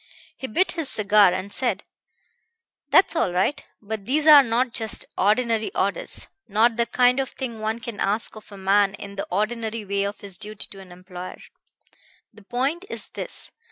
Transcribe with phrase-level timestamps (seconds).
[0.35, 1.83] "He bit his cigar, and said:
[2.89, 7.59] 'That's all right: but these are not just ordinary orders; not the kind of thing
[7.59, 10.91] one can ask of a man in the ordinary way of his duty to an
[10.91, 11.37] employer.
[12.33, 13.51] The point is this.